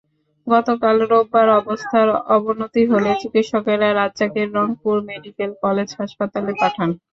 গতকাল 0.47 0.97
রোববার 1.03 1.47
অবস্থার 1.59 2.07
অবনতি 2.35 2.83
হলে 2.91 3.11
চিকিৎসকেরা 3.21 3.89
রাজ্জাককে 3.91 4.43
রংপুর 4.55 4.95
মেডিকেল 5.09 5.51
কলেজ 5.63 5.89
হাসপাতালে 5.99 6.51
পাঠান। 6.61 6.89